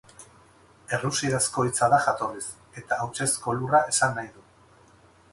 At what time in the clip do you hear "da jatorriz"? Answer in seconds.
1.93-2.45